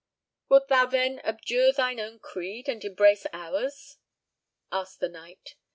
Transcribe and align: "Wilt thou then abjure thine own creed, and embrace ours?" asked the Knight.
"Wilt 0.49 0.67
thou 0.67 0.87
then 0.87 1.19
abjure 1.19 1.71
thine 1.71 1.99
own 1.99 2.17
creed, 2.17 2.67
and 2.67 2.83
embrace 2.83 3.27
ours?" 3.33 3.97
asked 4.71 4.99
the 4.99 5.09
Knight. 5.09 5.53